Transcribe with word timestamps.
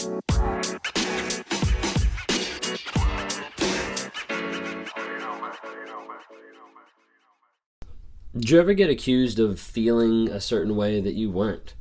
Did 0.00 0.08
you 8.48 8.58
ever 8.58 8.72
get 8.72 8.88
accused 8.88 9.38
of 9.38 9.60
feeling 9.60 10.28
a 10.28 10.40
certain 10.40 10.74
way 10.74 11.02
that 11.02 11.12
you 11.12 11.30
weren't? 11.30 11.74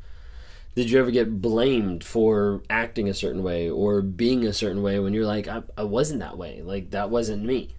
Did 0.76 0.90
you 0.90 1.00
ever 1.00 1.12
get 1.12 1.42
blamed 1.42 2.04
for 2.04 2.62
acting 2.70 3.08
a 3.08 3.14
certain 3.14 3.42
way 3.42 3.70
or 3.70 4.02
being 4.02 4.46
a 4.46 4.52
certain 4.52 4.82
way 4.82 5.00
when 5.00 5.14
you're 5.14 5.26
like, 5.26 5.48
I, 5.48 5.64
I 5.78 5.84
wasn't 5.84 6.20
that 6.20 6.38
way? 6.38 6.62
Like, 6.62 6.90
that 6.92 7.10
wasn't 7.10 7.46
me. 7.46 7.76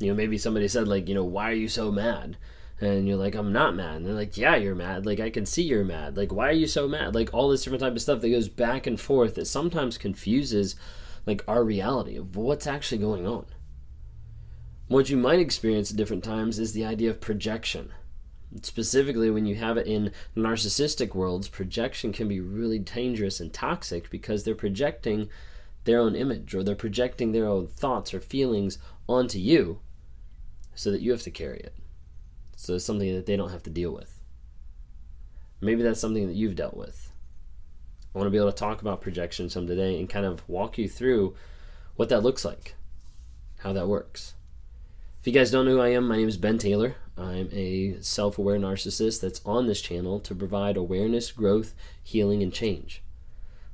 You 0.00 0.08
know, 0.08 0.14
maybe 0.14 0.36
somebody 0.36 0.66
said, 0.66 0.88
like, 0.88 1.08
you 1.08 1.14
know, 1.14 1.24
why 1.24 1.50
are 1.50 1.54
you 1.54 1.68
so 1.68 1.92
mad? 1.92 2.36
And 2.80 3.08
you're 3.08 3.16
like, 3.16 3.34
I'm 3.34 3.52
not 3.52 3.74
mad. 3.74 3.96
And 3.96 4.06
they're 4.06 4.12
like, 4.12 4.36
yeah, 4.36 4.56
you're 4.56 4.74
mad. 4.74 5.06
Like, 5.06 5.18
I 5.18 5.30
can 5.30 5.46
see 5.46 5.62
you're 5.62 5.84
mad. 5.84 6.16
Like, 6.16 6.32
why 6.32 6.48
are 6.48 6.52
you 6.52 6.66
so 6.66 6.86
mad? 6.86 7.14
Like, 7.14 7.32
all 7.32 7.48
this 7.48 7.64
different 7.64 7.80
type 7.80 7.94
of 7.94 8.02
stuff 8.02 8.20
that 8.20 8.28
goes 8.28 8.48
back 8.48 8.86
and 8.86 9.00
forth 9.00 9.34
that 9.36 9.46
sometimes 9.46 9.96
confuses, 9.96 10.76
like, 11.24 11.42
our 11.48 11.64
reality 11.64 12.16
of 12.16 12.36
what's 12.36 12.66
actually 12.66 12.98
going 12.98 13.26
on. 13.26 13.46
What 14.88 15.08
you 15.08 15.16
might 15.16 15.40
experience 15.40 15.90
at 15.90 15.96
different 15.96 16.22
times 16.22 16.58
is 16.58 16.72
the 16.72 16.84
idea 16.84 17.10
of 17.10 17.20
projection 17.20 17.92
Specifically, 18.62 19.30
when 19.30 19.46
you 19.46 19.56
have 19.56 19.76
it 19.76 19.86
in 19.86 20.12
narcissistic 20.36 21.14
worlds, 21.14 21.48
projection 21.48 22.12
can 22.12 22.28
be 22.28 22.40
really 22.40 22.78
dangerous 22.78 23.40
and 23.40 23.52
toxic 23.52 24.08
because 24.08 24.44
they're 24.44 24.54
projecting 24.54 25.28
their 25.84 26.00
own 26.00 26.14
image 26.14 26.54
or 26.54 26.62
they're 26.62 26.74
projecting 26.74 27.32
their 27.32 27.46
own 27.46 27.66
thoughts 27.66 28.14
or 28.14 28.20
feelings 28.20 28.78
onto 29.08 29.38
you 29.38 29.80
so 30.74 30.90
that 30.90 31.00
you 31.00 31.10
have 31.10 31.22
to 31.22 31.30
carry 31.30 31.58
it. 31.58 31.74
So 32.56 32.74
it's 32.74 32.84
something 32.84 33.14
that 33.14 33.26
they 33.26 33.36
don't 33.36 33.50
have 33.52 33.62
to 33.64 33.70
deal 33.70 33.92
with. 33.92 34.18
Maybe 35.60 35.82
that's 35.82 36.00
something 36.00 36.26
that 36.26 36.34
you've 36.34 36.56
dealt 36.56 36.76
with. 36.76 37.12
I 38.14 38.18
want 38.18 38.26
to 38.26 38.30
be 38.30 38.38
able 38.38 38.50
to 38.50 38.58
talk 38.58 38.80
about 38.80 39.02
projection 39.02 39.50
some 39.50 39.66
today 39.66 39.98
and 39.98 40.08
kind 40.08 40.26
of 40.26 40.46
walk 40.48 40.78
you 40.78 40.88
through 40.88 41.34
what 41.96 42.08
that 42.08 42.22
looks 42.22 42.44
like, 42.44 42.74
how 43.58 43.72
that 43.74 43.88
works. 43.88 44.34
If 45.20 45.26
you 45.26 45.32
guys 45.32 45.50
don't 45.50 45.66
know 45.66 45.72
who 45.72 45.80
I 45.80 45.88
am, 45.88 46.08
my 46.08 46.16
name 46.16 46.28
is 46.28 46.36
Ben 46.36 46.56
Taylor. 46.56 46.96
I'm 47.16 47.48
a 47.52 47.96
self 48.00 48.38
aware 48.38 48.58
narcissist 48.58 49.20
that's 49.20 49.40
on 49.44 49.66
this 49.66 49.80
channel 49.80 50.18
to 50.20 50.34
provide 50.34 50.76
awareness, 50.76 51.32
growth, 51.32 51.74
healing, 52.02 52.42
and 52.42 52.52
change. 52.52 53.02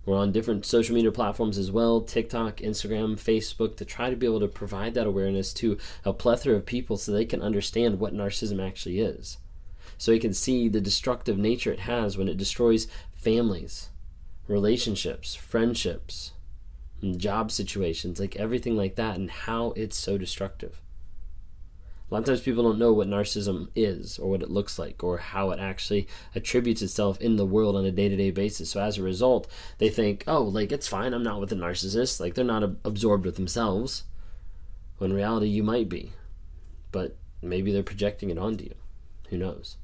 We're 0.05 0.19
on 0.19 0.33
different 0.33 0.67
social 0.67 0.95
media 0.95 1.12
platforms 1.12 1.58
as 1.58 1.70
well 1.70 2.00
TikTok, 2.00 2.56
Instagram, 2.56 3.14
Facebook 3.14 3.77
to 3.77 3.84
try 3.84 4.11
to 4.11 4.17
be 4.17 4.27
able 4.27 4.41
to 4.41 4.48
provide 4.48 4.95
that 4.95 5.06
awareness 5.06 5.53
to 5.55 5.78
a 6.05 6.12
plethora 6.12 6.56
of 6.56 6.67
people 6.67 6.97
so 6.97 7.12
they 7.12 7.25
can 7.25 7.41
understand 7.41 8.00
what 8.00 8.14
narcissism 8.14 8.67
actually 8.67 8.98
is. 8.98 9.39
So 9.98 10.11
they 10.11 10.19
can 10.19 10.34
see 10.34 10.69
the 10.69 10.80
destructive 10.80 11.39
nature 11.39 11.73
it 11.73 11.80
has 11.80 12.19
when 12.19 12.28
it 12.28 12.36
destroys 12.36 12.89
families, 13.14 13.91
relationships, 14.48 15.36
friendships, 15.36 16.33
job 17.17 17.53
situations, 17.53 18.19
like 18.19 18.34
everything 18.34 18.77
like 18.77 18.97
that, 18.97 19.17
and 19.17 19.30
how 19.30 19.73
it's 19.77 19.97
so 19.97 20.19
destructive. 20.19 20.81
A 22.12 22.16
lot 22.16 22.18
of 22.18 22.27
times 22.27 22.41
people 22.42 22.64
don't 22.64 22.78
know 22.78 22.92
what 22.92 23.08
narcissism 23.08 23.68
is 23.74 24.18
or 24.18 24.28
what 24.28 24.42
it 24.42 24.50
looks 24.50 24.78
like 24.78 25.02
or 25.02 25.16
how 25.16 25.50
it 25.50 25.58
actually 25.58 26.06
attributes 26.34 26.82
itself 26.82 27.18
in 27.22 27.36
the 27.36 27.46
world 27.46 27.74
on 27.74 27.86
a 27.86 27.91
day 27.91 28.10
to 28.10 28.16
day 28.16 28.30
basis. 28.30 28.68
So 28.68 28.82
as 28.82 28.98
a 28.98 29.02
result, 29.02 29.48
they 29.78 29.88
think, 29.88 30.22
oh, 30.27 30.42
like 30.42 30.72
it's 30.72 30.86
fine, 30.86 31.14
I'm 31.14 31.22
not 31.22 31.40
with 31.40 31.52
a 31.52 31.55
narcissist. 31.55 32.20
Like 32.20 32.34
they're 32.34 32.44
not 32.44 32.64
absorbed 32.84 33.24
with 33.24 33.36
themselves. 33.36 34.05
When 34.98 35.14
reality, 35.14 35.46
you 35.46 35.62
might 35.62 35.88
be. 35.88 36.12
But 36.90 37.16
maybe 37.40 37.72
they're 37.72 37.83
projecting 37.83 38.28
it 38.28 38.36
onto 38.36 38.64
you. 38.64 38.74
Who 39.30 39.38
knows? 39.38 39.78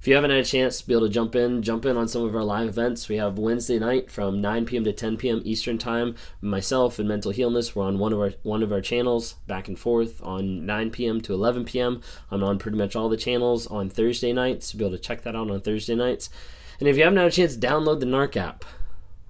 If 0.00 0.08
you 0.08 0.14
haven't 0.14 0.30
had 0.30 0.40
a 0.40 0.44
chance 0.44 0.80
to 0.80 0.86
be 0.86 0.94
able 0.94 1.08
to 1.08 1.12
jump 1.12 1.36
in, 1.36 1.60
jump 1.60 1.84
in 1.84 1.98
on 1.98 2.08
some 2.08 2.24
of 2.24 2.34
our 2.34 2.42
live 2.42 2.68
events. 2.68 3.10
We 3.10 3.18
have 3.18 3.38
Wednesday 3.38 3.78
night 3.78 4.10
from 4.10 4.40
9 4.40 4.64
p.m. 4.64 4.82
to 4.84 4.94
10 4.94 5.18
p.m. 5.18 5.42
Eastern 5.44 5.76
Time. 5.76 6.14
Myself 6.40 6.98
and 6.98 7.06
Mental 7.06 7.32
Healness, 7.32 7.76
we're 7.76 7.84
on 7.84 7.98
one 7.98 8.14
of 8.14 8.18
our 8.18 8.32
one 8.42 8.62
of 8.62 8.72
our 8.72 8.80
channels 8.80 9.34
back 9.46 9.68
and 9.68 9.78
forth 9.78 10.22
on 10.22 10.64
9 10.64 10.90
p.m. 10.90 11.20
to 11.20 11.34
11 11.34 11.66
p.m. 11.66 12.00
I'm 12.30 12.42
on 12.42 12.58
pretty 12.58 12.78
much 12.78 12.96
all 12.96 13.10
the 13.10 13.18
channels 13.18 13.66
on 13.66 13.90
Thursday 13.90 14.32
nights. 14.32 14.70
To 14.70 14.78
be 14.78 14.86
able 14.86 14.96
to 14.96 15.02
check 15.02 15.20
that 15.24 15.36
out 15.36 15.50
on 15.50 15.60
Thursday 15.60 15.94
nights. 15.94 16.30
And 16.78 16.88
if 16.88 16.96
you 16.96 17.02
haven't 17.02 17.18
had 17.18 17.26
a 17.26 17.30
chance, 17.30 17.58
download 17.58 18.00
the 18.00 18.06
NARC 18.06 18.38
app. 18.38 18.64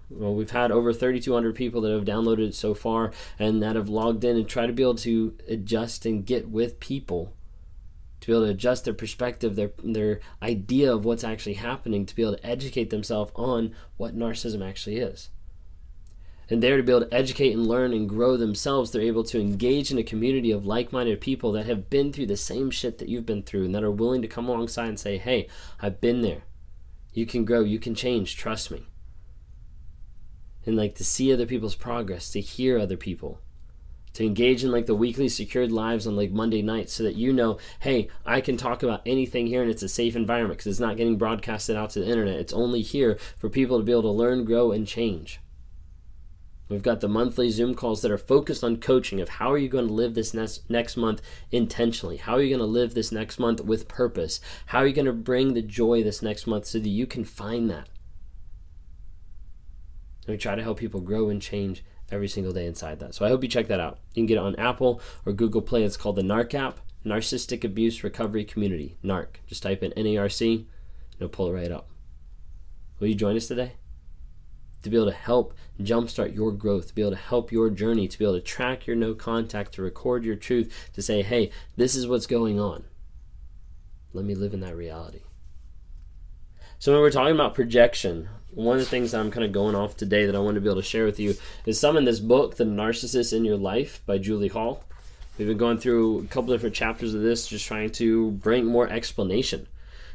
Well, 0.09 0.37
we've 0.37 0.53
had 0.53 0.71
over 0.71 0.93
3,200 0.93 1.53
people 1.53 1.81
that 1.81 1.91
have 1.91 2.05
downloaded 2.05 2.51
it 2.51 2.55
so 2.55 2.75
far 2.75 3.11
and 3.41 3.61
that 3.61 3.75
have 3.75 3.89
logged 3.89 4.23
in 4.23 4.37
and 4.37 4.49
try 4.49 4.67
to 4.67 4.73
be 4.73 4.85
able 4.85 4.95
to 4.97 5.35
adjust 5.49 6.07
and 6.07 6.25
get 6.25 6.49
with 6.49 6.79
people 6.79 7.33
to 8.21 8.27
be 8.27 8.33
able 8.33 8.45
to 8.45 8.51
adjust 8.51 8.85
their 8.85 8.95
perspective, 8.95 9.57
their 9.57 9.73
their 9.83 10.21
idea 10.43 10.93
of 10.93 11.05
what's 11.05 11.25
actually 11.25 11.55
happening, 11.55 12.05
to 12.07 12.15
be 12.15 12.23
able 12.23 12.37
to 12.37 12.47
educate 12.47 12.91
themselves 12.91 13.33
on 13.35 13.75
what 13.97 14.19
narcissism 14.19 14.67
actually 14.67 14.99
is. 14.99 15.31
And 16.51 16.63
there 16.63 16.77
to 16.77 16.83
be 16.83 16.93
able 16.93 17.07
to 17.07 17.15
educate 17.15 17.53
and 17.53 17.67
learn 17.67 17.93
and 17.93 18.09
grow 18.09 18.37
themselves, 18.37 18.91
they're 18.91 19.03
able 19.03 19.23
to 19.25 19.41
engage 19.41 19.93
in 19.93 19.99
a 19.99 20.03
community 20.03 20.51
of 20.51 20.67
like-minded 20.67 21.21
people 21.21 21.53
that 21.53 21.67
have 21.67 21.89
been 21.89 22.13
through 22.13 22.27
the 22.27 22.37
same 22.37 22.73
shit 22.73 22.99
that 22.99 23.09
you've 23.09 23.25
been 23.25 23.45
through 23.45 23.67
and 23.67 23.75
that 23.75 23.85
are 23.85 23.91
willing 23.91 24.21
to 24.23 24.29
come 24.29 24.49
alongside 24.49 24.89
and 24.89 24.99
say, 24.99 25.17
"Hey, 25.17 25.47
I've 25.81 26.01
been 26.01 26.23
there. 26.23 26.43
You 27.13 27.25
can 27.25 27.45
grow, 27.45 27.61
you 27.61 27.79
can 27.79 27.95
change, 27.95 28.37
trust 28.37 28.71
me." 28.71 28.87
And 30.67 30.77
like 30.77 30.97
to 30.97 31.05
see 31.05 31.33
other 31.33 31.47
people's 31.47 31.77
progress, 31.77 32.31
to 32.33 32.41
hear 32.41 32.79
other 32.79 32.97
people 32.97 33.41
to 34.15 34.25
engage 34.25 34.65
in 34.65 34.73
like 34.73 34.87
the 34.87 34.95
weekly 34.95 35.29
secured 35.29 35.71
lives 35.71 36.07
on 36.07 36.17
like 36.17 36.31
Monday 36.31 36.63
nights 36.63 36.93
so 36.93 37.03
that 37.05 37.15
you 37.15 37.33
know, 37.33 37.59
hey, 37.81 38.09
I 38.27 38.41
can 38.41 38.57
talk 38.57 38.83
about 38.83 39.03
anything 39.07 39.47
here 39.47 39.63
and 39.63 39.71
it's 39.71 39.83
a 39.83 39.89
safe 39.89 40.17
environment 40.17 40.59
because 40.59 40.67
it's 40.67 40.81
not 40.81 40.97
getting 40.97 41.19
broadcasted 41.19 41.77
out 41.77 41.91
to 41.91 42.01
the 42.01 42.09
internet. 42.09 42.41
It's 42.41 42.53
only 42.53 42.83
here 42.83 43.19
for 43.39 43.49
people 43.49 43.79
to 43.79 43.85
be 43.85 43.93
able 43.93 44.03
to 44.03 44.11
learn, 44.11 44.45
grow, 44.45 44.73
and 44.73 44.87
change. 44.87 45.41
We've 46.71 46.83
got 46.83 47.01
the 47.01 47.09
monthly 47.09 47.51
Zoom 47.51 47.75
calls 47.75 48.01
that 48.03 48.13
are 48.13 48.19
focused 48.19 48.63
on 48.63 48.77
coaching 48.77 49.21
of 49.21 49.29
how 49.29 49.51
are 49.51 49.59
you 49.59 49.69
going 49.69 49.89
to 49.89 49.93
live 49.93 50.15
this 50.15 50.33
next 50.33 50.71
next 50.71 50.97
month 50.97 51.21
intentionally? 51.51 52.17
How 52.17 52.35
are 52.35 52.43
you 52.43 52.49
going 52.49 52.61
to 52.61 52.65
live 52.65 52.95
this 52.95 53.11
next 53.11 53.41
month 53.41 53.61
with 53.61 53.89
purpose? 53.89 54.41
How 54.67 54.79
are 54.79 54.87
you 54.87 54.95
going 54.95 55.07
to 55.07 55.13
bring 55.13 55.55
the 55.55 55.63
joy 55.63 56.05
this 56.05 56.23
next 56.23 56.47
month 56.47 56.67
so 56.67 56.79
that 56.79 56.89
you 56.89 57.09
can 57.09 57.25
find 57.25 57.69
that? 57.71 57.89
And 60.27 60.35
we 60.35 60.37
try 60.37 60.55
to 60.55 60.63
help 60.63 60.79
people 60.79 61.01
grow 61.01 61.29
and 61.29 61.43
change 61.43 61.83
every 62.11 62.29
single 62.29 62.53
day 62.53 62.67
inside 62.67 62.99
that. 63.01 63.15
So 63.15 63.25
I 63.25 63.29
hope 63.29 63.43
you 63.43 63.49
check 63.49 63.69
that 63.69 63.81
out. 63.81 63.99
You 64.15 64.23
can 64.23 64.27
get 64.27 64.37
it 64.37 64.45
on 64.45 64.57
Apple 64.57 65.01
or 65.25 65.33
Google 65.33 65.63
Play. 65.63 65.85
It's 65.85 65.97
called 65.97 66.17
the 66.17 66.23
NARC 66.23 66.55
app, 66.55 66.81
Narcissistic 67.05 67.65
Abuse 67.65 68.03
Recovery 68.05 68.45
Community. 68.45 68.97
NARC. 69.05 69.37
Just 69.47 69.63
type 69.63 69.83
in 69.83 69.93
NARC, 69.93 70.41
and 70.57 70.67
it'll 71.17 71.29
pull 71.29 71.49
it 71.49 71.55
right 71.55 71.73
up. 71.73 71.89
Will 72.99 73.09
you 73.09 73.15
join 73.15 73.37
us 73.37 73.47
today? 73.49 73.73
To 74.83 74.91
be 74.91 74.97
able 74.97 75.07
to 75.07 75.13
help 75.13 75.55
jumpstart 75.81 76.35
your 76.35 76.53
growth, 76.53 76.89
to 76.89 76.95
be 76.95 77.03
able 77.03 77.13
to 77.13 77.17
help 77.17 77.53
your 77.53 77.71
journey, 77.71 78.09
to 78.09 78.19
be 78.19 78.25
able 78.25 78.35
to 78.35 78.41
track 78.41 78.87
your 78.87 78.97
no 78.97 79.15
contact, 79.15 79.75
to 79.75 79.83
record 79.83 80.25
your 80.25 80.37
truth, 80.37 80.91
to 80.95 81.03
say, 81.03 81.23
hey, 81.23 81.51
this 81.77 81.95
is 81.95 82.07
what's 82.07 82.27
going 82.27 82.59
on. 82.59 82.85
Let 84.13 84.25
me 84.25 84.35
live 84.35 84.55
in 84.55 84.61
that 84.61 84.77
reality. 84.77 85.21
So 86.81 86.93
when 86.93 87.03
we're 87.03 87.11
talking 87.11 87.35
about 87.35 87.55
projection, 87.55 88.31
one 88.53 88.79
of 88.79 88.83
the 88.83 88.89
things 88.89 89.13
that 89.13 89.21
I'm 89.21 89.31
kind 89.31 89.45
of 89.45 89.53
going 89.53 89.75
off 89.75 89.99
today 89.99 90.25
that 90.25 90.35
I 90.35 90.39
want 90.39 90.55
to 90.55 90.63
be 90.63 90.69
able 90.71 90.81
to 90.81 90.83
share 90.83 91.05
with 91.05 91.21
you 91.21 91.35
is 91.67 91.79
some 91.79 91.95
in 91.99 92.07
this 92.07 92.21
book, 92.21 92.57
The 92.57 92.65
Narcissist 92.65 93.37
in 93.37 93.45
Your 93.45 93.59
Life 93.59 94.01
by 94.07 94.17
Julie 94.17 94.49
Hall. 94.49 94.83
We've 95.37 95.47
been 95.47 95.59
going 95.59 95.77
through 95.77 96.21
a 96.21 96.25
couple 96.29 96.55
different 96.55 96.75
chapters 96.75 97.13
of 97.13 97.21
this, 97.21 97.47
just 97.47 97.67
trying 97.67 97.91
to 97.91 98.31
bring 98.31 98.65
more 98.65 98.89
explanation 98.89 99.67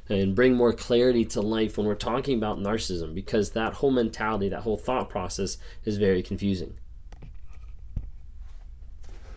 and 0.10 0.34
bring 0.34 0.56
more 0.56 0.74
clarity 0.74 1.24
to 1.26 1.42
life 1.42 1.78
when 1.78 1.86
we're 1.86 1.94
talking 1.94 2.36
about 2.36 2.58
narcissism 2.58 3.14
because 3.14 3.52
that 3.52 3.74
whole 3.74 3.92
mentality, 3.92 4.50
that 4.50 4.62
whole 4.62 4.78
thought 4.78 5.08
process 5.08 5.60
is 5.84 5.98
very 5.98 6.24
confusing. 6.24 6.74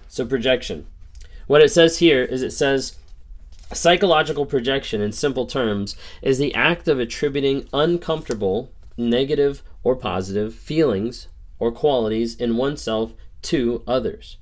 So, 0.08 0.24
projection. 0.24 0.86
What 1.46 1.60
it 1.60 1.68
says 1.68 1.98
here 1.98 2.24
is 2.24 2.40
it 2.40 2.52
says 2.52 2.96
Psychological 3.72 4.46
projection, 4.46 5.02
in 5.02 5.12
simple 5.12 5.44
terms, 5.44 5.94
is 6.22 6.38
the 6.38 6.54
act 6.54 6.88
of 6.88 6.98
attributing 6.98 7.68
uncomfortable, 7.74 8.72
negative, 8.96 9.62
or 9.82 9.94
positive 9.94 10.54
feelings 10.54 11.28
or 11.58 11.70
qualities 11.70 12.34
in 12.34 12.56
oneself 12.56 13.12
to 13.42 13.82
others. 13.86 14.38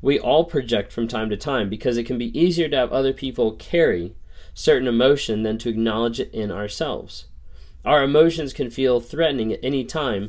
We 0.00 0.18
all 0.18 0.44
project 0.44 0.92
from 0.92 1.08
time 1.08 1.28
to 1.30 1.36
time 1.36 1.68
because 1.68 1.96
it 1.96 2.04
can 2.04 2.18
be 2.18 2.38
easier 2.38 2.68
to 2.68 2.76
have 2.76 2.92
other 2.92 3.12
people 3.12 3.56
carry 3.56 4.14
certain 4.54 4.86
emotion 4.86 5.42
than 5.42 5.58
to 5.58 5.68
acknowledge 5.68 6.20
it 6.20 6.32
in 6.32 6.52
ourselves. 6.52 7.26
Our 7.84 8.04
emotions 8.04 8.52
can 8.52 8.70
feel 8.70 9.00
threatening 9.00 9.52
at 9.52 9.60
any 9.62 9.84
time, 9.84 10.28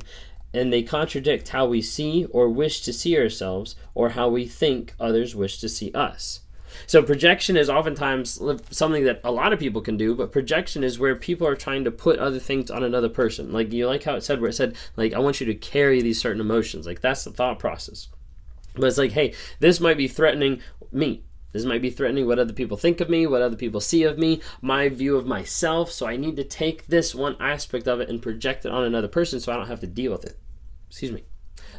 and 0.53 0.74
they 0.74 0.81
contradict 0.81 1.50
how 1.50 1.68
we 1.68 1.83
see 1.83 2.25
or 2.31 2.50
wish 2.50 2.81
to 2.81 2.94
see 2.94 3.15
ourselves 3.18 3.75
or 3.94 4.09
how 4.09 4.29
we 4.29 4.47
think 4.47 4.95
others 5.00 5.36
wish 5.36 5.59
to 5.59 5.69
see 5.69 5.91
us. 5.91 6.39
So 6.88 7.04
projection 7.04 7.58
is 7.58 7.70
oftentimes 7.70 8.42
something 8.72 9.04
that 9.06 9.22
a 9.24 9.31
lot 9.31 9.54
of 9.54 9.60
people 9.60 9.81
can 9.81 9.98
do, 9.98 10.16
but 10.16 10.31
projection 10.31 10.84
is 10.84 11.00
where 11.00 11.16
people 11.16 11.48
are 11.48 11.56
trying 11.56 11.84
to 11.84 11.92
put 11.92 12.20
other 12.20 12.40
things 12.40 12.72
on 12.72 12.84
another 12.84 13.10
person. 13.10 13.52
Like 13.52 13.72
you 13.72 13.88
like 13.88 14.04
how 14.04 14.16
it 14.16 14.24
said 14.24 14.42
where 14.42 14.50
it 14.50 14.54
said 14.54 14.75
like 14.96 15.14
I 15.14 15.20
want 15.20 15.40
you 15.40 15.46
to 15.48 15.56
carry 15.56 16.02
these 16.02 16.22
certain 16.22 16.42
emotions. 16.42 16.86
Like 16.86 17.02
that's 17.02 17.24
the 17.24 17.31
thought 17.31 17.60
process. 17.60 18.10
But 18.75 18.86
it's 18.86 18.98
like, 18.98 19.12
hey, 19.12 19.34
this 19.60 19.80
might 19.80 19.98
be 19.98 20.08
threatening 20.08 20.62
me. 20.92 21.24
This 21.52 21.66
might 21.66 21.84
be 21.84 21.92
threatening 21.92 22.25
what 22.25 22.40
other 22.40 22.54
people 22.54 22.78
think 22.78 23.00
of 23.00 23.10
me, 23.10 23.28
what 23.28 23.44
other 23.44 23.56
people 23.56 23.80
see 23.80 24.04
of 24.04 24.18
me, 24.18 24.42
my 24.62 24.90
view 24.90 25.16
of 25.16 25.28
myself. 25.28 25.92
So 25.92 26.08
I 26.08 26.18
need 26.18 26.36
to 26.38 26.44
take 26.44 26.88
this 26.88 27.14
one 27.14 27.38
aspect 27.40 27.88
of 27.88 28.00
it 28.00 28.10
and 28.10 28.22
project 28.22 28.66
it 28.66 28.72
on 28.72 28.84
another 28.84 29.08
person 29.08 29.40
so 29.40 29.54
I 29.54 29.58
don't 29.58 29.68
have 29.68 29.81
to 29.81 29.88
deal 29.88 30.12
with 30.12 30.25
it. 30.25 30.40
Excuse 30.90 31.12
me. 31.12 31.24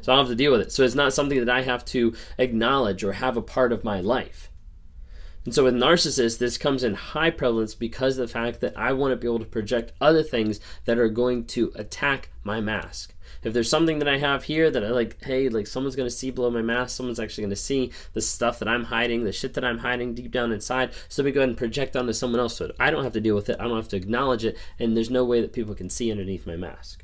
So 0.01 0.13
I 0.13 0.17
don't 0.17 0.27
have 0.27 0.33
to 0.33 0.37
deal 0.37 0.53
with 0.53 0.61
it. 0.61 0.71
So 0.71 0.85
it's 0.85 0.95
not 0.95 1.13
something 1.13 1.45
that 1.45 1.53
I 1.53 1.63
have 1.63 1.85
to 1.87 2.15
acknowledge 2.39 3.03
or 3.03 3.15
have 3.15 3.37
a 3.37 3.43
part 3.43 3.73
of 3.73 3.83
my 3.83 4.01
life. 4.01 4.51
And 5.45 5.55
so 5.55 5.65
with 5.65 5.75
narcissists, 5.75 6.39
this 6.39 6.57
comes 6.57 6.83
in 6.83 6.95
high 6.95 7.31
prevalence 7.31 7.75
because 7.75 8.17
of 8.17 8.27
the 8.27 8.33
fact 8.33 8.61
that 8.61 8.77
I 8.77 8.93
want 8.95 9.13
to 9.13 9.17
be 9.17 9.27
able 9.27 9.41
to 9.41 9.45
project 9.45 9.93
other 10.01 10.23
things 10.23 10.59
that 10.87 10.99
are 10.99 11.09
going 11.09 11.45
to 11.47 11.71
attack 11.75 12.31
my 12.43 12.61
mask. 12.61 13.15
If 13.43 13.53
there's 13.53 13.69
something 13.69 13.99
that 13.99 14.09
I 14.09 14.17
have 14.17 14.45
here 14.45 14.71
that 14.71 14.83
I 14.83 14.89
like, 14.89 15.23
hey, 15.23 15.51
like 15.51 15.67
someone's 15.67 15.97
going 15.97 16.09
to 16.09 16.15
see 16.15 16.31
below 16.31 16.51
my 16.51 16.63
mask, 16.63 16.97
someone's 16.97 17.21
actually 17.21 17.43
going 17.43 17.51
to 17.51 17.57
see 17.57 17.93
the 18.15 18.23
stuff 18.23 18.59
that 18.59 18.69
I'm 18.69 18.85
hiding, 18.85 19.25
the 19.25 19.33
shit 19.33 19.53
that 19.55 19.65
I'm 19.65 19.79
hiding 19.79 20.15
deep 20.15 20.31
down 20.31 20.51
inside. 20.51 20.93
So 21.11 21.23
let 21.23 21.27
me 21.27 21.33
go 21.33 21.41
ahead 21.41 21.51
and 21.51 21.59
project 21.59 21.95
onto 21.95 22.15
someone 22.15 22.41
else 22.41 22.57
so 22.57 22.73
I 22.81 22.91
don't 22.91 23.05
have 23.05 23.13
to 23.13 23.21
deal 23.21 23.35
with 23.35 23.51
it. 23.51 23.57
I 23.61 23.65
don't 23.65 23.77
have 23.77 23.89
to 23.89 23.97
acknowledge 23.97 24.47
it. 24.47 24.57
And 24.79 24.97
there's 24.97 25.11
no 25.11 25.25
way 25.25 25.43
that 25.43 25.53
people 25.53 25.75
can 25.75 25.91
see 25.91 26.11
underneath 26.11 26.47
my 26.47 26.57
mask. 26.57 27.04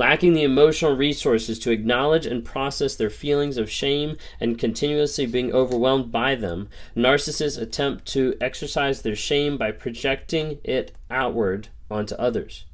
Lacking 0.00 0.32
the 0.32 0.42
emotional 0.42 0.96
resources 0.96 1.58
to 1.58 1.70
acknowledge 1.70 2.24
and 2.24 2.42
process 2.42 2.94
their 2.96 3.10
feelings 3.10 3.58
of 3.58 3.70
shame 3.70 4.16
and 4.40 4.58
continuously 4.58 5.26
being 5.26 5.52
overwhelmed 5.52 6.10
by 6.10 6.34
them, 6.34 6.70
narcissists 6.96 7.60
attempt 7.60 8.06
to 8.06 8.34
exercise 8.40 9.02
their 9.02 9.14
shame 9.14 9.58
by 9.58 9.70
projecting 9.70 10.58
it 10.64 10.90
outward 11.10 11.68
onto 11.90 12.14
others. 12.14 12.64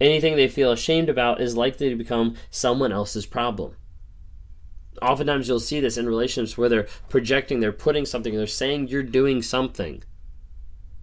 Anything 0.00 0.34
they 0.34 0.48
feel 0.48 0.72
ashamed 0.72 1.10
about 1.10 1.42
is 1.42 1.58
likely 1.58 1.90
to 1.90 1.94
become 1.94 2.36
someone 2.50 2.90
else's 2.90 3.26
problem. 3.26 3.76
Oftentimes, 5.02 5.48
you'll 5.48 5.60
see 5.60 5.80
this 5.80 5.98
in 5.98 6.06
relationships 6.06 6.56
where 6.56 6.70
they're 6.70 6.88
projecting, 7.10 7.60
they're 7.60 7.70
putting 7.70 8.06
something, 8.06 8.34
they're 8.34 8.46
saying 8.46 8.88
you're 8.88 9.02
doing 9.02 9.42
something. 9.42 10.02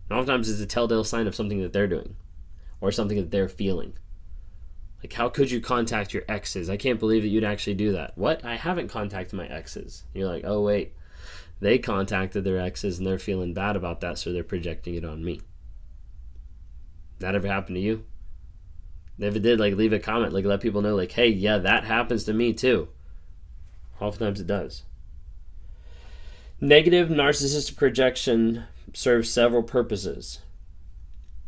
And 0.09 0.17
oftentimes, 0.17 0.49
it's 0.49 0.59
a 0.59 0.65
telltale 0.65 1.03
sign 1.03 1.27
of 1.27 1.35
something 1.35 1.61
that 1.61 1.73
they're 1.73 1.85
doing 1.85 2.15
or 2.81 2.91
something 2.91 3.17
that 3.17 3.29
they're 3.29 3.47
feeling. 3.47 3.93
Like, 5.03 5.13
how 5.13 5.27
could 5.27 5.51
you 5.51 5.59
contact 5.59 6.13
your 6.13 6.23
exes? 6.29 6.69
I 6.69 6.77
can't 6.77 6.99
believe 6.99 7.23
that 7.23 7.27
you'd 7.27 7.43
actually 7.43 7.73
do 7.73 7.91
that. 7.91 8.17
What? 8.17 8.45
I 8.45 8.55
haven't 8.55 8.87
contacted 8.87 9.37
my 9.37 9.47
exes. 9.47 10.03
You're 10.13 10.29
like, 10.29 10.43
oh, 10.45 10.61
wait. 10.61 10.93
They 11.59 11.77
contacted 11.77 12.45
their 12.45 12.57
exes 12.57 12.97
and 12.97 13.07
they're 13.07 13.19
feeling 13.19 13.53
bad 13.53 13.75
about 13.75 13.99
that, 14.01 14.17
so 14.17 14.31
they're 14.31 14.43
projecting 14.43 14.95
it 14.95 15.03
on 15.03 15.23
me. 15.23 15.41
That 17.19 17.35
ever 17.35 17.47
happened 17.47 17.75
to 17.75 17.81
you? 17.81 18.05
If 19.19 19.35
it 19.35 19.41
did, 19.41 19.59
like, 19.59 19.75
leave 19.75 19.93
a 19.93 19.99
comment. 19.99 20.33
Like, 20.33 20.45
let 20.45 20.61
people 20.61 20.81
know, 20.81 20.95
like, 20.95 21.11
hey, 21.11 21.27
yeah, 21.27 21.57
that 21.57 21.83
happens 21.83 22.23
to 22.23 22.33
me 22.33 22.53
too. 22.53 22.87
Oftentimes 23.99 24.39
it 24.39 24.47
does. 24.47 24.83
Negative 26.59 27.09
narcissistic 27.09 27.75
projection 27.75 28.63
serves 28.93 29.29
several 29.29 29.63
purposes. 29.63 30.39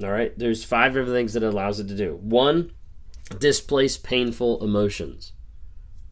All 0.04 0.12
right, 0.12 0.38
there's 0.38 0.66
five 0.66 0.92
different 0.92 1.13
things 1.13 1.34
that 1.34 1.44
it 1.44 1.54
allows 1.54 1.80
it 1.80 1.88
to 1.88 1.96
do. 1.96 2.19
One, 2.22 2.72
displace 3.39 3.98
painful 3.98 4.63
emotions. 4.63 5.33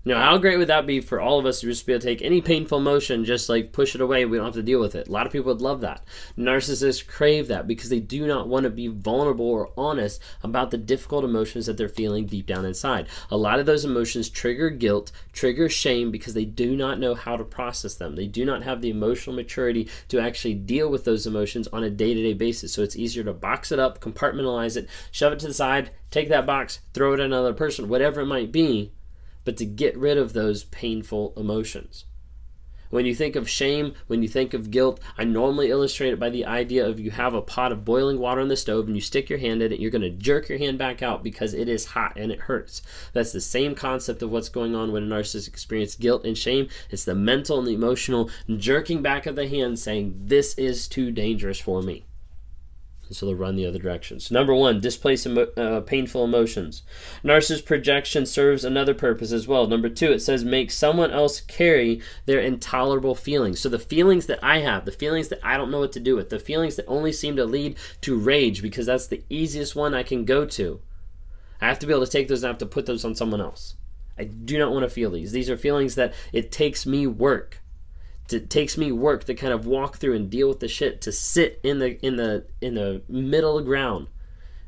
Now, 0.06 0.20
how 0.20 0.38
great 0.38 0.58
would 0.58 0.68
that 0.68 0.86
be 0.86 1.00
for 1.00 1.22
all 1.22 1.40
of 1.40 1.46
us 1.46 1.62
to 1.62 1.68
just 1.68 1.86
be 1.86 1.94
able 1.94 2.02
to 2.02 2.08
take 2.08 2.22
any 2.22 2.42
painful 2.42 2.78
emotion, 2.78 3.24
just 3.24 3.48
like 3.48 3.72
push 3.72 3.96
it 3.96 4.02
away, 4.02 4.26
we 4.26 4.36
don't 4.36 4.48
have 4.48 4.54
to 4.56 4.62
deal 4.62 4.82
with 4.82 4.96
it? 4.96 5.08
A 5.08 5.12
lot 5.12 5.26
of 5.26 5.32
people 5.32 5.54
would 5.54 5.62
love 5.62 5.80
that. 5.80 6.04
Narcissists 6.38 7.08
crave 7.08 7.48
that 7.48 7.68
because 7.68 7.90
they 7.90 8.02
do 8.02 8.28
not 8.28 8.50
want 8.50 8.66
to 8.66 8.70
be 8.70 8.90
vulnerable 8.90 9.46
or 9.46 9.72
honest 9.78 10.22
about 10.42 10.72
the 10.72 10.78
difficult 10.78 11.24
emotions 11.24 11.68
that 11.68 11.78
they're 11.78 11.88
feeling 11.88 12.26
deep 12.26 12.46
down 12.46 12.66
inside. 12.66 13.08
A 13.32 13.38
lot 13.38 13.60
of 13.60 13.66
those 13.66 13.86
emotions 13.86 14.28
trigger 14.28 14.70
guilt, 14.70 15.14
trigger 15.32 15.70
shame 15.70 16.12
because 16.12 16.34
they 16.34 16.44
do 16.44 16.76
not 16.76 17.00
know 17.00 17.16
how 17.16 17.38
to 17.38 17.46
process 17.46 17.96
them. 17.96 18.18
They 18.18 18.28
do 18.28 18.44
not 18.44 18.64
have 18.64 18.82
the 18.82 18.90
emotional 18.90 19.34
maturity 19.34 19.88
to 20.10 20.20
actually 20.20 20.56
deal 20.56 20.90
with 20.90 21.06
those 21.06 21.26
emotions 21.26 21.70
on 21.70 21.82
a 21.82 21.90
day 21.90 22.14
to 22.14 22.22
day 22.22 22.34
basis. 22.34 22.74
So 22.74 22.84
it's 22.84 22.98
easier 22.98 23.24
to 23.24 23.32
box 23.32 23.72
it 23.72 23.80
up, 23.80 24.02
compartmentalize 24.02 24.76
it, 24.76 24.90
shove 25.12 25.32
it 25.32 25.40
to 25.40 25.48
the 25.48 25.54
side, 25.54 25.92
take 26.12 26.28
that 26.28 26.46
box, 26.46 26.82
throw 26.94 27.14
it 27.14 27.22
at 27.22 27.28
another 27.28 27.54
person, 27.54 27.88
whatever 27.88 28.20
it 28.20 28.26
might 28.26 28.52
be 28.52 28.92
but 29.46 29.58
to 29.58 29.66
get 29.66 29.98
rid 29.98 30.18
of 30.18 30.34
those 30.34 30.64
painful 30.66 31.34
emotions. 31.38 32.06
When 32.94 33.08
you 33.08 33.16
think 33.16 33.36
of 33.36 33.50
shame, 33.50 33.96
when 34.06 34.22
you 34.22 34.28
think 34.28 34.54
of 34.54 34.70
guilt, 34.70 35.00
I 35.18 35.24
normally 35.24 35.72
illustrate 35.72 36.14
it 36.14 36.20
by 36.20 36.30
the 36.30 36.46
idea 36.46 36.86
of 36.88 37.00
you 37.00 37.10
have 37.10 37.34
a 37.34 37.42
pot 37.42 37.72
of 37.72 37.84
boiling 37.84 38.20
water 38.20 38.40
on 38.40 38.50
the 38.50 38.56
stove 38.56 38.86
and 38.86 38.96
you 38.96 39.02
stick 39.02 39.32
your 39.32 39.40
hand 39.40 39.64
in 39.64 39.72
it, 39.72 39.80
you're 39.80 39.90
going 39.90 40.04
to 40.04 40.12
jerk 40.12 40.48
your 40.48 40.60
hand 40.60 40.78
back 40.78 41.02
out 41.02 41.24
because 41.24 41.56
it 41.56 41.68
is 41.68 41.86
hot 41.86 42.14
and 42.18 42.32
it 42.32 42.42
hurts. 42.42 42.84
That's 43.12 43.32
the 43.32 43.42
same 43.42 43.74
concept 43.74 44.22
of 44.22 44.30
what's 44.30 44.48
going 44.48 44.76
on 44.76 44.92
when 44.92 45.12
a 45.12 45.16
narcissist 45.16 45.48
experiences 45.48 45.96
guilt 45.96 46.24
and 46.24 46.38
shame. 46.38 46.68
It's 46.92 47.04
the 47.04 47.16
mental 47.16 47.58
and 47.58 47.68
the 47.68 47.74
emotional 47.74 48.30
jerking 48.58 49.02
back 49.02 49.26
of 49.26 49.36
the 49.36 49.48
hand 49.48 49.80
saying, 49.80 50.14
This 50.26 50.54
is 50.54 50.88
too 50.88 51.12
dangerous 51.12 51.60
for 51.60 51.82
me 51.82 52.06
and 53.14 53.18
so 53.20 53.28
they'll 53.28 53.36
run 53.36 53.56
the 53.56 53.68
other 53.68 53.78
direction. 53.78 54.20
So, 54.20 54.34
number 54.34 54.56
one, 54.56 54.80
displace 54.80 55.28
emo- 55.28 55.52
uh, 55.56 55.82
painful 55.82 56.24
emotions. 56.24 56.82
Narcissist 57.24 57.64
projection 57.64 58.26
serves 58.26 58.66
another 58.66 58.96
purpose 58.96 59.32
as 59.32 59.48
well. 59.48 59.68
Number 59.68 59.88
two, 59.88 60.12
it 60.12 60.20
says 60.22 60.44
make 60.44 60.72
someone 60.72 61.12
else 61.12 61.40
carry 61.40 62.02
their 62.26 62.40
intolerable 62.40 63.14
feelings. 63.14 63.60
So, 63.60 63.70
the 63.70 63.78
feelings 63.78 64.26
that 64.26 64.44
I 64.44 64.60
have, 64.60 64.86
the 64.86 64.92
feelings 64.92 65.28
that 65.28 65.40
I 65.44 65.58
don't 65.58 65.70
know 65.70 65.80
what 65.80 65.92
to 65.92 66.00
do 66.00 66.16
with, 66.16 66.30
the 66.30 66.40
feelings 66.40 66.76
that 66.78 66.88
only 66.88 67.12
seem 67.12 67.36
to 67.36 67.46
lead 67.46 67.78
to 68.02 68.18
rage 68.18 68.64
because 68.64 68.88
that's 68.88 69.06
the 69.06 69.24
easiest 69.30 69.76
one 69.76 69.94
I 69.94 70.02
can 70.02 70.26
go 70.26 70.44
to. 70.46 70.82
I 71.62 71.68
have 71.68 71.78
to 71.80 71.86
be 71.86 71.94
able 71.94 72.06
to 72.06 72.12
take 72.12 72.28
those 72.28 72.42
and 72.42 72.48
I 72.48 72.52
have 72.52 72.58
to 72.60 72.66
put 72.66 72.88
those 72.88 73.06
on 73.06 73.14
someone 73.14 73.42
else. 73.42 73.76
I 74.18 74.24
do 74.24 74.58
not 74.58 74.72
want 74.72 74.84
to 74.86 74.90
feel 74.90 75.12
these. 75.12 75.32
These 75.32 75.52
are 75.52 75.58
feelings 75.58 75.94
that 75.96 76.16
it 76.32 76.52
takes 76.52 76.88
me 76.88 77.06
work 77.06 77.63
it 78.32 78.50
takes 78.50 78.78
me 78.78 78.92
work 78.92 79.24
to 79.26 79.34
kind 79.34 79.54
of 79.54 79.66
walk 79.66 79.98
through 79.98 80.16
and 80.16 80.30
deal 80.30 80.48
with 80.48 80.60
the 80.60 80.68
shit 80.68 81.02
to 81.02 81.12
sit 81.12 81.60
in 81.64 81.80
the 81.80 82.04
in 82.06 82.16
the 82.16 82.46
in 82.62 82.76
the 82.76 83.02
middle 83.08 83.62
ground 83.62 84.08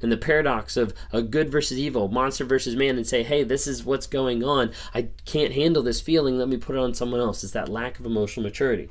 in 0.02 0.10
the 0.10 0.18
paradox 0.18 0.76
of 0.76 0.94
a 1.14 1.22
good 1.22 1.50
versus 1.50 1.80
evil 1.80 2.08
monster 2.10 2.44
versus 2.44 2.76
man 2.76 2.98
and 2.98 3.08
say 3.08 3.24
hey 3.24 3.44
this 3.44 3.66
is 3.68 3.84
what's 3.84 4.08
going 4.08 4.44
on. 4.44 4.72
I 4.94 5.10
can't 5.26 5.54
handle 5.54 5.84
this 5.84 6.02
feeling. 6.02 6.38
Let 6.38 6.50
me 6.50 6.58
put 6.58 6.76
it 6.76 6.80
on 6.80 6.94
someone 6.94 7.22
else. 7.22 7.44
It's 7.44 7.54
that 7.54 7.70
lack 7.70 8.00
of 8.00 8.06
emotional 8.06 8.44
maturity 8.44 8.90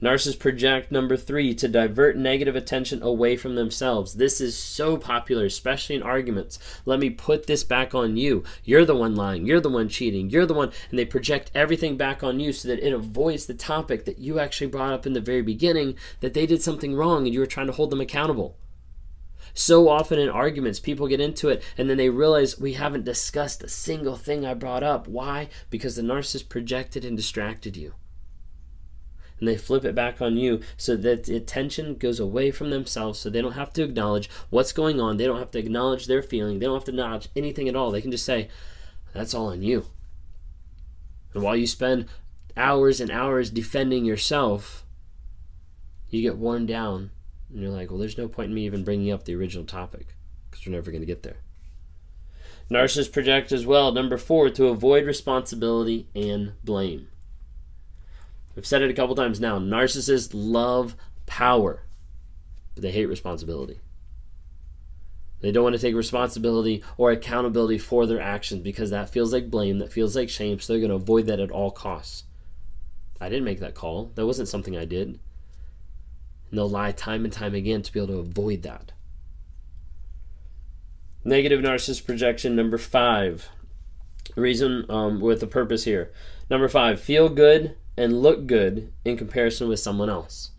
Narcissists 0.00 0.38
project 0.38 0.92
number 0.92 1.16
three 1.16 1.52
to 1.56 1.66
divert 1.66 2.16
negative 2.16 2.54
attention 2.54 3.02
away 3.02 3.36
from 3.36 3.56
themselves. 3.56 4.14
This 4.14 4.40
is 4.40 4.56
so 4.56 4.96
popular, 4.96 5.46
especially 5.46 5.96
in 5.96 6.04
arguments. 6.04 6.60
Let 6.84 7.00
me 7.00 7.10
put 7.10 7.48
this 7.48 7.64
back 7.64 7.96
on 7.96 8.16
you. 8.16 8.44
You're 8.62 8.84
the 8.84 8.94
one 8.94 9.16
lying. 9.16 9.44
You're 9.44 9.60
the 9.60 9.68
one 9.68 9.88
cheating. 9.88 10.30
You're 10.30 10.46
the 10.46 10.54
one. 10.54 10.70
And 10.90 11.00
they 11.00 11.04
project 11.04 11.50
everything 11.52 11.96
back 11.96 12.22
on 12.22 12.38
you 12.38 12.52
so 12.52 12.68
that 12.68 12.78
it 12.78 12.92
avoids 12.92 13.46
the 13.46 13.54
topic 13.54 14.04
that 14.04 14.20
you 14.20 14.38
actually 14.38 14.68
brought 14.68 14.92
up 14.92 15.04
in 15.04 15.14
the 15.14 15.20
very 15.20 15.42
beginning 15.42 15.96
that 16.20 16.32
they 16.32 16.46
did 16.46 16.62
something 16.62 16.94
wrong 16.94 17.24
and 17.24 17.34
you 17.34 17.40
were 17.40 17.46
trying 17.46 17.66
to 17.66 17.72
hold 17.72 17.90
them 17.90 18.00
accountable. 18.00 18.56
So 19.52 19.88
often 19.88 20.20
in 20.20 20.28
arguments, 20.28 20.78
people 20.78 21.08
get 21.08 21.20
into 21.20 21.48
it 21.48 21.60
and 21.76 21.90
then 21.90 21.96
they 21.96 22.08
realize 22.08 22.60
we 22.60 22.74
haven't 22.74 23.04
discussed 23.04 23.64
a 23.64 23.68
single 23.68 24.14
thing 24.14 24.46
I 24.46 24.54
brought 24.54 24.84
up. 24.84 25.08
Why? 25.08 25.48
Because 25.70 25.96
the 25.96 26.02
narcissist 26.02 26.48
projected 26.48 27.04
and 27.04 27.16
distracted 27.16 27.76
you 27.76 27.94
and 29.38 29.48
they 29.48 29.56
flip 29.56 29.84
it 29.84 29.94
back 29.94 30.20
on 30.20 30.36
you 30.36 30.60
so 30.76 30.96
that 30.96 31.24
the 31.24 31.36
attention 31.36 31.94
goes 31.94 32.18
away 32.18 32.50
from 32.50 32.70
themselves 32.70 33.18
so 33.18 33.30
they 33.30 33.42
don't 33.42 33.52
have 33.52 33.72
to 33.74 33.82
acknowledge 33.82 34.28
what's 34.50 34.72
going 34.72 35.00
on. 35.00 35.16
They 35.16 35.26
don't 35.26 35.38
have 35.38 35.50
to 35.52 35.58
acknowledge 35.58 36.06
their 36.06 36.22
feeling. 36.22 36.58
They 36.58 36.66
don't 36.66 36.76
have 36.76 36.84
to 36.84 36.90
acknowledge 36.90 37.28
anything 37.36 37.68
at 37.68 37.76
all. 37.76 37.90
They 37.90 38.02
can 38.02 38.10
just 38.10 38.24
say, 38.24 38.48
that's 39.12 39.34
all 39.34 39.46
on 39.48 39.62
you. 39.62 39.86
And 41.34 41.42
while 41.42 41.56
you 41.56 41.66
spend 41.66 42.06
hours 42.56 43.00
and 43.00 43.10
hours 43.10 43.50
defending 43.50 44.04
yourself, 44.04 44.84
you 46.10 46.22
get 46.22 46.38
worn 46.38 46.66
down 46.66 47.10
and 47.50 47.62
you're 47.62 47.70
like, 47.70 47.90
well, 47.90 47.98
there's 47.98 48.18
no 48.18 48.28
point 48.28 48.48
in 48.48 48.54
me 48.54 48.66
even 48.66 48.84
bringing 48.84 49.12
up 49.12 49.24
the 49.24 49.34
original 49.34 49.64
topic 49.64 50.14
because 50.50 50.66
we're 50.66 50.72
never 50.72 50.90
going 50.90 51.02
to 51.02 51.06
get 51.06 51.22
there. 51.22 51.38
Narcissists 52.70 53.12
project 53.12 53.50
as 53.50 53.64
well, 53.64 53.92
number 53.92 54.18
four, 54.18 54.50
to 54.50 54.66
avoid 54.66 55.06
responsibility 55.06 56.06
and 56.14 56.52
blame. 56.62 57.08
I've 58.58 58.66
said 58.66 58.82
it 58.82 58.90
a 58.90 58.94
couple 58.94 59.14
times 59.14 59.38
now. 59.38 59.60
Narcissists 59.60 60.30
love 60.34 60.96
power, 61.26 61.84
but 62.74 62.82
they 62.82 62.90
hate 62.90 63.06
responsibility. 63.06 63.78
They 65.40 65.52
don't 65.52 65.62
want 65.62 65.76
to 65.76 65.80
take 65.80 65.94
responsibility 65.94 66.82
or 66.96 67.12
accountability 67.12 67.78
for 67.78 68.04
their 68.04 68.20
actions 68.20 68.62
because 68.62 68.90
that 68.90 69.10
feels 69.10 69.32
like 69.32 69.48
blame, 69.48 69.78
that 69.78 69.92
feels 69.92 70.16
like 70.16 70.28
shame, 70.28 70.58
so 70.58 70.72
they're 70.72 70.80
going 70.80 70.90
to 70.90 70.96
avoid 70.96 71.26
that 71.26 71.38
at 71.38 71.52
all 71.52 71.70
costs. 71.70 72.24
I 73.20 73.28
didn't 73.28 73.44
make 73.44 73.60
that 73.60 73.76
call. 73.76 74.10
That 74.16 74.26
wasn't 74.26 74.48
something 74.48 74.76
I 74.76 74.84
did. 74.84 75.06
And 75.06 75.20
they'll 76.50 76.68
lie 76.68 76.90
time 76.90 77.22
and 77.22 77.32
time 77.32 77.54
again 77.54 77.82
to 77.82 77.92
be 77.92 78.00
able 78.00 78.14
to 78.14 78.18
avoid 78.18 78.62
that. 78.62 78.90
Negative 81.22 81.60
narcissist 81.60 82.06
projection 82.06 82.56
number 82.56 82.76
five. 82.76 83.48
Reason 84.34 84.84
um, 84.88 85.20
with 85.20 85.40
a 85.44 85.46
purpose 85.46 85.84
here. 85.84 86.10
Number 86.50 86.66
five, 86.66 87.00
feel 87.00 87.28
good 87.28 87.76
and 87.98 88.22
look 88.22 88.46
good 88.46 88.92
in 89.04 89.16
comparison 89.16 89.68
with 89.68 89.80
someone 89.80 90.08
else. 90.08 90.52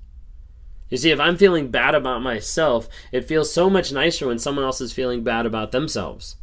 You 0.89 0.98
see, 0.98 1.12
if 1.12 1.19
I'm 1.19 1.38
feeling 1.38 1.69
bad 1.69 1.96
about 1.96 2.22
myself, 2.22 2.89
it 3.12 3.27
feels 3.27 3.53
so 3.53 3.69
much 3.69 3.93
nicer 3.93 4.27
when 4.27 4.39
someone 4.39 4.65
else 4.65 4.81
is 4.81 4.91
feeling 4.91 5.24
bad 5.24 5.46
about 5.46 5.72
themselves. 5.72 6.36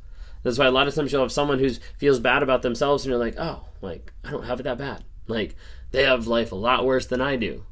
That's 0.43 0.59
why 0.59 0.67
a 0.67 0.71
lot 0.71 0.89
of 0.89 0.95
times 0.95 1.13
you'll 1.13 1.23
have 1.23 1.33
someone 1.33 1.59
who 1.59 1.71
feels 1.99 2.21
bad 2.21 2.43
about 2.43 2.63
themselves 2.63 3.05
and 3.05 3.11
you're 3.11 3.19
like, 3.19 3.35
oh, 3.37 3.65
like, 3.83 4.13
I 4.25 4.31
don't 4.31 4.45
have 4.45 4.61
it 4.61 4.63
that 4.63 4.79
bad. 4.79 5.05
Like, 5.27 5.57
they 5.91 6.05
have 6.05 6.27
life 6.27 6.53
a 6.53 6.57
lot 6.57 6.85
worse 6.85 7.07
than 7.07 7.21
I 7.21 7.37
do. 7.37 7.65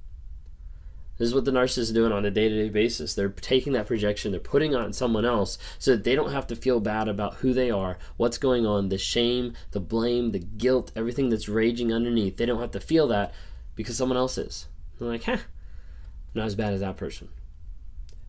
This 1.17 1.29
is 1.29 1.35
what 1.35 1.45
the 1.45 1.53
narcissist 1.53 1.79
is 1.79 1.93
doing 1.93 2.13
on 2.13 2.25
a 2.25 2.31
day 2.31 2.49
to 2.49 2.63
day 2.63 2.69
basis. 2.69 3.15
They're 3.15 3.29
taking 3.29 3.73
that 3.75 3.87
projection, 3.87 4.33
they're 4.33 4.41
putting 4.41 4.75
on 4.75 4.93
someone 4.93 5.25
else 5.25 5.59
so 5.79 5.93
that 5.93 6.05
they 6.05 6.15
don't 6.15 6.33
have 6.33 6.47
to 6.49 6.57
feel 6.57 6.81
bad 6.81 7.09
about 7.09 7.37
who 7.37 7.53
they 7.53 7.71
are, 7.71 7.99
what's 8.17 8.39
going 8.39 8.67
on, 8.67 8.89
the 8.89 8.99
shame, 8.99 9.55
the 9.71 9.81
blame, 9.81 10.33
the 10.33 10.41
guilt, 10.41 10.91
everything 10.97 11.31
that's 11.31 11.49
raging 11.49 11.93
underneath. 11.93 12.37
They 12.37 12.47
don't 12.47 12.61
have 12.61 12.73
to 12.73 12.81
feel 12.81 13.07
that 13.09 13.33
because 13.77 13.97
someone 13.97 14.19
else 14.19 14.39
is. 14.39 14.67
They're 14.99 15.09
like, 15.09 15.25
huh, 15.25 15.39
not 16.35 16.47
as 16.47 16.55
bad 16.55 16.73
as 16.73 16.81
that 16.81 16.97
person. 16.97 17.29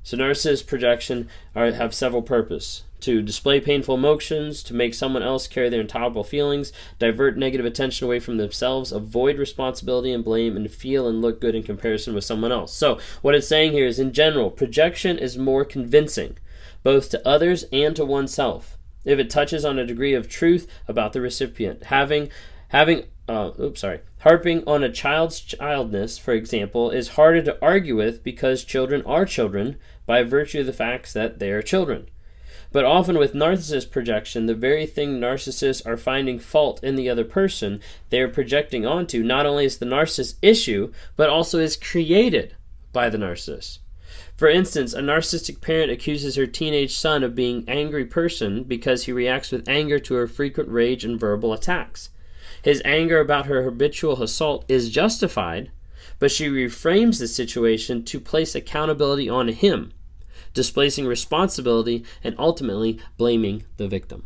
So 0.04 0.18
narcissist 0.18 0.68
projection 0.68 1.30
are, 1.56 1.72
have 1.72 1.96
several 1.96 2.22
purpose 2.22 2.84
to 3.06 3.22
display 3.22 3.60
painful 3.60 3.96
emotions, 3.96 4.64
to 4.64 4.74
make 4.74 4.94
someone 4.94 5.24
else 5.24 5.48
carry 5.48 5.70
their 5.70 5.82
intolerable 5.82 6.24
feelings, 6.24 6.74
divert 6.98 7.38
negative 7.38 7.66
attention 7.66 8.06
away 8.06 8.20
from 8.20 8.38
themselves, 8.38 8.92
avoid 8.92 9.38
responsibility 9.38 10.12
and 10.12 10.24
blame, 10.24 10.58
and 10.58 10.72
feel 10.72 11.08
and 11.08 11.22
look 11.22 11.40
good 11.40 11.56
in 11.56 11.64
comparison 11.64 12.16
with 12.16 12.24
someone 12.24 12.52
else. 12.52 12.74
So 12.74 13.00
what 13.22 13.36
it's 13.36 13.48
saying 13.48 13.74
here 13.74 13.86
is 13.86 14.00
in 14.00 14.12
general, 14.12 14.50
projection 14.50 15.18
is 15.20 15.38
more 15.38 15.64
convincing, 15.64 16.38
both 16.82 17.10
to 17.12 17.28
others 17.28 17.66
and 17.72 17.96
to 17.96 18.04
oneself, 18.04 18.78
if 19.06 19.20
it 19.20 19.30
touches 19.30 19.64
on 19.64 19.78
a 19.78 19.86
degree 19.86 20.16
of 20.16 20.28
truth 20.28 20.68
about 20.88 21.14
the 21.14 21.22
recipient. 21.22 21.86
Having 21.86 22.30
having 22.70 23.06
uh, 23.28 23.52
oops, 23.60 23.82
sorry. 23.82 24.02
Harping 24.20 24.64
on 24.68 24.84
a 24.84 24.92
child's 24.92 25.40
childness, 25.40 26.18
for 26.18 26.34
example, 26.34 26.92
is 26.92 27.10
harder 27.10 27.42
to 27.44 27.58
argue 27.62 27.96
with 27.96 28.24
because 28.24 28.64
children 28.64 29.02
are 29.04 29.26
children 29.26 29.78
by 30.06 30.24
virtue 30.24 30.62
of 30.62 30.66
the 30.66 30.74
facts 30.74 31.14
that 31.14 31.40
they 31.40 31.52
are 31.52 31.62
children. 31.62 32.08
But 32.76 32.84
often 32.84 33.18
with 33.18 33.34
narcissist 33.34 33.90
projection, 33.90 34.48
the 34.48 34.54
very 34.54 34.86
thing 34.86 35.18
narcissists 35.18 35.88
are 35.88 35.96
finding 35.96 36.40
fault 36.40 36.84
in 36.84 36.98
the 36.98 37.10
other 37.10 37.24
person, 37.24 37.80
they 38.10 38.20
are 38.20 38.28
projecting 38.28 38.86
onto 38.86 39.24
not 39.24 39.46
only 39.46 39.64
is 39.64 39.78
the 39.78 39.86
narcissist 39.86 40.36
issue, 40.42 40.92
but 41.16 41.30
also 41.30 41.58
is 41.60 41.78
created 41.78 42.54
by 42.92 43.10
the 43.10 43.18
narcissist. 43.18 43.78
For 44.36 44.50
instance, 44.50 44.94
a 44.94 45.00
narcissistic 45.00 45.62
parent 45.62 45.90
accuses 45.90 46.36
her 46.36 46.46
teenage 46.46 46.98
son 46.98 47.24
of 47.24 47.34
being 47.34 47.64
angry 47.66 48.04
person 48.04 48.64
because 48.64 49.06
he 49.06 49.14
reacts 49.14 49.54
with 49.54 49.70
anger 49.70 49.98
to 50.00 50.16
her 50.16 50.28
frequent 50.28 50.68
rage 50.68 51.06
and 51.06 51.18
verbal 51.18 51.54
attacks. 51.54 52.10
His 52.62 52.82
anger 52.84 53.22
about 53.22 53.46
her 53.46 53.64
habitual 53.64 54.22
assault 54.22 54.66
is 54.68 54.90
justified, 54.90 55.72
but 56.20 56.30
she 56.30 56.50
reframes 56.50 57.20
the 57.20 57.30
situation 57.30 58.04
to 58.04 58.20
place 58.20 58.54
accountability 58.54 59.30
on 59.30 59.48
him, 59.48 59.94
displacing 60.56 61.06
responsibility 61.06 62.04
and 62.24 62.36
ultimately 62.40 63.00
blaming 63.18 63.64
the 63.78 63.88
victim. 63.88 64.26